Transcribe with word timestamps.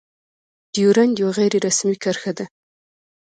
ډيورنډ 0.73 1.13
يو 1.23 1.29
غير 1.37 1.51
رسمي 1.65 1.95
کرښه 2.03 2.31
ده. 2.37 2.45